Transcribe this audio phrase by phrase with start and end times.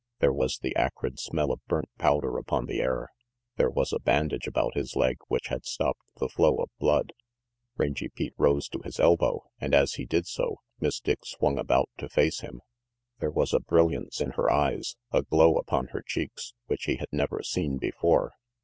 [0.17, 3.09] There was the acrid smell of burnt powder upon the air
[3.57, 7.13] there was a bandage about his leg which had stopped the flow of blood.
[7.77, 11.87] Rangy Pete rose to his elbow, and as he did so, Miss Dick swung about
[11.99, 12.61] to face him.
[13.19, 17.09] There was a brilliance in her eyes, a glow upon her cheeks, which he had
[17.11, 18.33] never seen before.